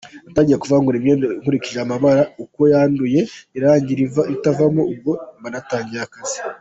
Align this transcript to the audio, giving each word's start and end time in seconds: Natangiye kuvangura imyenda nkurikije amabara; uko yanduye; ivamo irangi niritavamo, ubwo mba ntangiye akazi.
Natangiye 0.25 0.57
kuvangura 0.63 0.95
imyenda 0.97 1.25
nkurikije 1.41 1.77
amabara; 1.85 2.23
uko 2.43 2.59
yanduye; 2.73 3.19
ivamo 3.55 3.57
irangi 3.57 3.93
niritavamo, 3.97 4.81
ubwo 4.93 5.11
mba 5.39 5.49
ntangiye 5.65 6.01
akazi. 6.07 6.37